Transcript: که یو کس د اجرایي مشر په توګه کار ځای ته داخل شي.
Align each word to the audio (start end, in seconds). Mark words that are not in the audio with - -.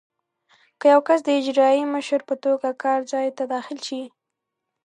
که 0.79 0.85
یو 0.93 1.01
کس 1.07 1.19
د 1.25 1.29
اجرایي 1.39 1.83
مشر 1.93 2.19
په 2.29 2.35
توګه 2.43 2.67
کار 2.83 2.99
ځای 3.11 3.27
ته 3.37 3.43
داخل 3.53 3.77
شي. 3.87 4.03